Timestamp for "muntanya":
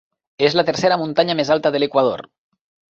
1.03-1.39